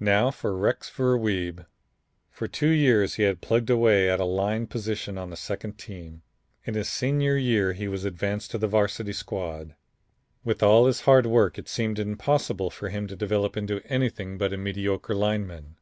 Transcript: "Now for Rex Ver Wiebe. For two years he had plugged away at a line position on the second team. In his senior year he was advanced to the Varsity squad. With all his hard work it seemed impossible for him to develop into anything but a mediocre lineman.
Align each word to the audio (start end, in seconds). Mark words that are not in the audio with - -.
"Now 0.00 0.30
for 0.30 0.56
Rex 0.56 0.88
Ver 0.88 1.18
Wiebe. 1.18 1.66
For 2.30 2.48
two 2.48 2.70
years 2.70 3.16
he 3.16 3.24
had 3.24 3.42
plugged 3.42 3.68
away 3.68 4.08
at 4.08 4.18
a 4.20 4.24
line 4.24 4.66
position 4.66 5.18
on 5.18 5.28
the 5.28 5.36
second 5.36 5.76
team. 5.76 6.22
In 6.64 6.72
his 6.72 6.88
senior 6.88 7.36
year 7.36 7.74
he 7.74 7.86
was 7.86 8.06
advanced 8.06 8.50
to 8.52 8.56
the 8.58 8.68
Varsity 8.68 9.12
squad. 9.12 9.74
With 10.42 10.62
all 10.62 10.86
his 10.86 11.02
hard 11.02 11.26
work 11.26 11.58
it 11.58 11.68
seemed 11.68 11.98
impossible 11.98 12.70
for 12.70 12.88
him 12.88 13.06
to 13.08 13.16
develop 13.16 13.54
into 13.54 13.82
anything 13.84 14.38
but 14.38 14.54
a 14.54 14.56
mediocre 14.56 15.14
lineman. 15.14 15.76